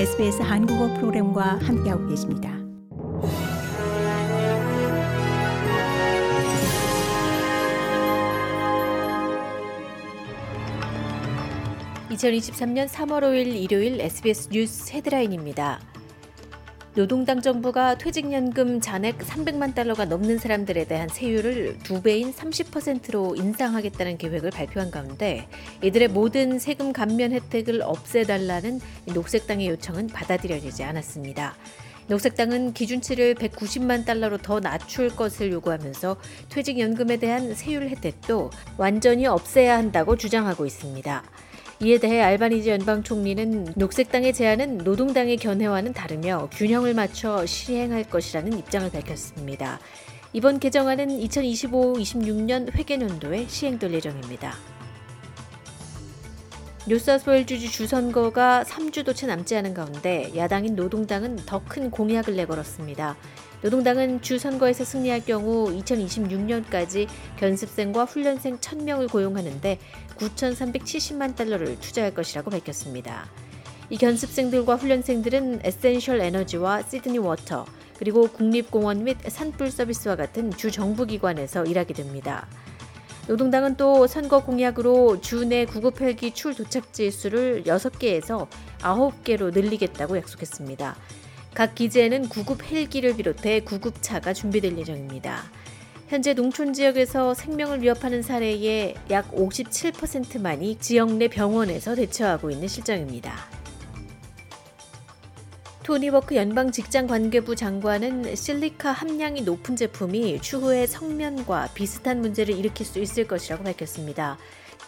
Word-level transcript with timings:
SBS 0.00 0.40
한국어 0.40 0.88
프로그램과 0.94 1.58
함께하고 1.58 2.08
계십니다. 2.08 2.48
(2023년 12.08 12.88
3월 12.88 13.20
5일) 13.24 13.54
일요일 13.60 14.00
SBS 14.00 14.48
뉴스 14.50 14.90
헤드라인입니다. 14.94 15.80
노동당 16.96 17.40
정부가 17.40 17.96
퇴직연금 17.98 18.80
잔액 18.80 19.18
300만 19.18 19.76
달러가 19.76 20.06
넘는 20.06 20.38
사람들에 20.38 20.86
대한 20.86 21.08
세율을 21.08 21.78
두 21.84 22.02
배인 22.02 22.32
30%로 22.32 23.36
인상하겠다는 23.36 24.18
계획을 24.18 24.50
발표한 24.50 24.90
가운데 24.90 25.46
이들의 25.82 26.08
모든 26.08 26.58
세금 26.58 26.92
감면 26.92 27.30
혜택을 27.30 27.82
없애달라는 27.82 28.80
녹색당의 29.14 29.68
요청은 29.68 30.08
받아들여지지 30.08 30.82
않았습니다. 30.82 31.54
녹색당은 32.08 32.72
기준치를 32.72 33.36
190만 33.36 34.04
달러로 34.04 34.38
더 34.38 34.58
낮출 34.58 35.14
것을 35.14 35.52
요구하면서 35.52 36.16
퇴직연금에 36.48 37.18
대한 37.18 37.54
세율 37.54 37.88
혜택도 37.88 38.50
완전히 38.78 39.28
없애야 39.28 39.76
한다고 39.76 40.16
주장하고 40.16 40.66
있습니다. 40.66 41.22
이에 41.82 41.98
대해 41.98 42.20
알바니지 42.20 42.68
연방 42.68 43.02
총리는 43.02 43.72
녹색당의 43.74 44.34
제안은 44.34 44.78
노동당의 44.78 45.38
견해와는 45.38 45.94
다르며 45.94 46.50
균형을 46.52 46.92
맞춰 46.92 47.46
시행할 47.46 48.04
것이라는 48.04 48.58
입장을 48.58 48.90
밝혔습니다. 48.90 49.80
이번 50.34 50.58
개정안은 50.58 51.08
2025-26년 51.08 52.74
회계년도에 52.74 53.46
시행될 53.48 53.94
예정입니다. 53.94 54.52
뉴사우스웨일즈주 56.90 57.70
주선거가 57.70 58.64
3주도 58.64 59.14
채 59.14 59.28
남지 59.28 59.54
않은 59.54 59.74
가운데 59.74 60.32
야당인 60.34 60.74
노동당은 60.74 61.36
더 61.46 61.62
큰 61.68 61.88
공약을 61.88 62.34
내걸었습니다. 62.34 63.16
노동당은 63.62 64.22
주선거에서 64.22 64.82
승리할 64.82 65.24
경우 65.24 65.72
2026년까지 65.72 67.06
견습생과 67.38 68.06
훈련생 68.06 68.58
1000명을 68.58 69.08
고용하는데 69.08 69.78
9,370만 70.16 71.36
달러를 71.36 71.78
투자할 71.78 72.12
것이라고 72.12 72.50
밝혔습니다. 72.50 73.28
이 73.88 73.96
견습생들과 73.96 74.74
훈련생들은 74.74 75.60
에센셜 75.62 76.20
에너지와 76.20 76.82
시드니 76.82 77.18
워터, 77.18 77.66
그리고 78.00 78.26
국립공원 78.26 79.04
및 79.04 79.16
산불 79.28 79.70
서비스와 79.70 80.16
같은 80.16 80.50
주 80.50 80.72
정부기관에서 80.72 81.66
일하게 81.66 81.94
됩니다. 81.94 82.48
노동당은 83.30 83.76
또 83.76 84.08
선거 84.08 84.42
공약으로 84.42 85.20
주내 85.20 85.64
구급 85.64 86.00
헬기 86.00 86.32
출도착지 86.32 87.12
수를 87.12 87.62
6개에서 87.62 88.48
9개로 88.80 89.54
늘리겠다고 89.54 90.16
약속했습니다. 90.16 90.96
각 91.54 91.76
기지에는 91.76 92.28
구급 92.28 92.64
헬기를 92.64 93.14
비롯해 93.14 93.60
구급차가 93.60 94.32
준비될 94.32 94.76
예정입니다. 94.78 95.44
현재 96.08 96.34
농촌 96.34 96.72
지역에서 96.72 97.34
생명을 97.34 97.82
위협하는 97.82 98.20
사례의 98.20 98.96
약 99.10 99.30
57%만이 99.30 100.78
지역 100.80 101.12
내 101.12 101.28
병원에서 101.28 101.94
대처하고 101.94 102.50
있는 102.50 102.66
실정입니다. 102.66 103.59
토니 105.90 106.08
버크 106.10 106.36
연방 106.36 106.70
직장 106.70 107.08
관계부 107.08 107.56
장관은 107.56 108.36
실리카 108.36 108.92
함량이 108.92 109.42
높은 109.42 109.74
제품이 109.74 110.40
추후에 110.40 110.86
석면과 110.86 111.70
비슷한 111.74 112.20
문제를 112.20 112.56
일으킬 112.56 112.86
수 112.86 113.00
있을 113.00 113.26
것이라고 113.26 113.64
밝혔습니다. 113.64 114.38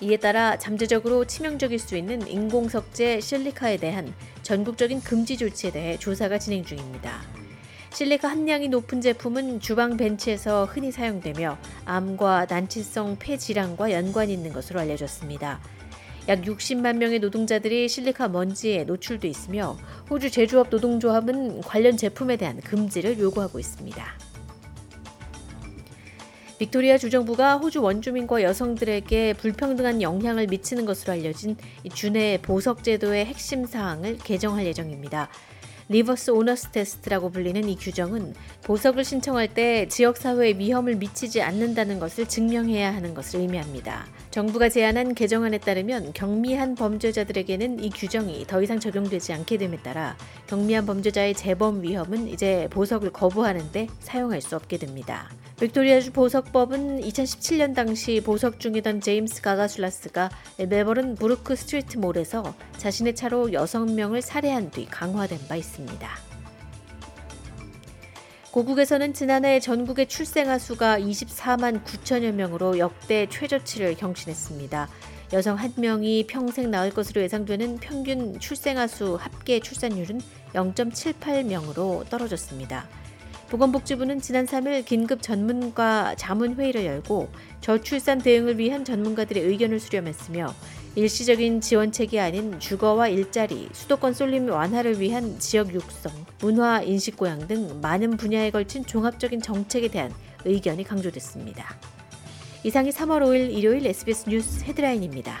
이에 0.00 0.16
따라 0.18 0.56
잠재적으로 0.60 1.24
치명적일 1.24 1.80
수 1.80 1.96
있는 1.96 2.24
인공석재 2.28 3.18
실리카에 3.18 3.78
대한 3.78 4.14
전국적인 4.44 5.00
금지 5.00 5.36
조치에 5.36 5.72
대해 5.72 5.98
조사가 5.98 6.38
진행 6.38 6.64
중입니다. 6.64 7.20
실리카 7.92 8.28
함량이 8.28 8.68
높은 8.68 9.00
제품은 9.00 9.58
주방 9.58 9.96
벤치에서 9.96 10.66
흔히 10.66 10.92
사용되며 10.92 11.58
암과 11.84 12.46
난치성 12.48 13.16
폐 13.18 13.36
질환과 13.36 13.90
연관이 13.90 14.32
있는 14.32 14.52
것으로 14.52 14.78
알려졌습니다. 14.78 15.60
약 16.28 16.42
60만 16.42 16.98
명의 16.98 17.18
노동자들이 17.18 17.88
실리카 17.88 18.28
먼지에 18.28 18.84
노출돼 18.84 19.26
있으며 19.26 19.76
호주 20.08 20.30
제조업 20.30 20.68
노동조합은 20.70 21.62
관련 21.62 21.96
제품에 21.96 22.36
대한 22.36 22.60
금지를 22.60 23.18
요구하고 23.18 23.58
있습니다. 23.58 24.04
빅토리아 26.58 26.96
주정부가 26.96 27.56
호주 27.56 27.82
원주민과 27.82 28.42
여성들에게 28.42 29.32
불평등한 29.32 30.00
영향을 30.00 30.46
미치는 30.46 30.84
것으로 30.84 31.14
알려진 31.14 31.56
주내 31.92 32.38
보석 32.40 32.84
제도의 32.84 33.24
핵심 33.26 33.66
사항을 33.66 34.18
개정할 34.18 34.64
예정입니다. 34.66 35.28
reverse 35.92 36.30
onus 36.30 36.68
test라고 36.68 37.28
불리는 37.30 37.68
이 37.68 37.76
규정은 37.76 38.34
보석을 38.64 39.04
신청할 39.04 39.48
때 39.52 39.86
지역사회에 39.88 40.54
위험을 40.58 40.96
미치지 40.96 41.42
않는다는 41.42 41.98
것을 41.98 42.26
증명해야 42.26 42.94
하는 42.94 43.12
것을 43.12 43.40
의미합니다. 43.40 44.06
정부가 44.30 44.70
제안한 44.70 45.14
개정안에 45.14 45.58
따르면 45.58 46.14
경미한 46.14 46.76
범죄자들에게는 46.76 47.84
이 47.84 47.90
규정이 47.90 48.46
더 48.46 48.62
이상 48.62 48.80
적용되지 48.80 49.34
않게 49.34 49.58
됨에 49.58 49.76
따라 49.82 50.16
경미한 50.46 50.86
범죄자의 50.86 51.34
재범 51.34 51.82
위험은 51.82 52.26
이제 52.28 52.68
보석을 52.70 53.10
거부하는데 53.10 53.88
사용할 54.00 54.40
수 54.40 54.56
없게 54.56 54.78
됩니다. 54.78 55.28
빅토리아주 55.62 56.10
보석법은 56.10 57.02
2017년 57.02 57.72
당시 57.72 58.20
보석 58.20 58.58
중이던 58.58 59.00
제임스 59.00 59.42
가가술라스가 59.42 60.28
멜버른 60.58 61.14
버크 61.14 61.54
스트리트 61.54 61.98
몰에서 61.98 62.56
자신의 62.78 63.14
차로 63.14 63.50
6명을 63.50 64.22
살해한 64.22 64.72
뒤 64.72 64.86
강화된 64.86 65.38
바 65.46 65.54
있습니다. 65.54 66.10
고국에서는 68.50 69.14
지난해 69.14 69.60
전국의 69.60 70.08
출생아 70.08 70.58
수가 70.58 70.98
24만 70.98 71.84
9천여 71.84 72.32
명으로 72.32 72.78
역대 72.78 73.28
최저치를 73.30 73.94
경신했습니다. 73.94 74.88
여성 75.32 75.56
한 75.56 75.72
명이 75.76 76.26
평생 76.26 76.72
낳을 76.72 76.90
것으로 76.90 77.22
예상되는 77.22 77.76
평균 77.76 78.40
출생아 78.40 78.88
수 78.88 79.14
합계 79.14 79.60
출산율은 79.60 80.20
0.78명으로 80.54 82.08
떨어졌습니다. 82.08 82.88
보건복지부는 83.52 84.22
지난 84.22 84.46
3일 84.46 84.86
긴급 84.86 85.20
전문가 85.20 86.14
자문회의를 86.14 86.86
열고 86.86 87.28
저출산 87.60 88.16
대응을 88.16 88.56
위한 88.56 88.82
전문가들의 88.82 89.42
의견을 89.42 89.78
수렴했으며 89.78 90.54
일시적인 90.94 91.60
지원책이 91.60 92.18
아닌 92.18 92.58
주거와 92.58 93.08
일자리, 93.08 93.68
수도권 93.72 94.14
쏠림 94.14 94.48
완화를 94.48 95.00
위한 95.00 95.38
지역 95.38 95.74
육성, 95.74 96.12
문화, 96.40 96.80
인식 96.80 97.18
고양 97.18 97.46
등 97.46 97.78
많은 97.82 98.16
분야에 98.16 98.50
걸친 98.50 98.86
종합적인 98.86 99.42
정책에 99.42 99.88
대한 99.88 100.14
의견이 100.46 100.84
강조됐습니다. 100.84 101.76
이상이 102.64 102.88
3월 102.88 103.20
5일 103.20 103.52
일요일 103.52 103.86
SBS 103.86 104.30
뉴스 104.30 104.64
헤드라인입니다. 104.64 105.40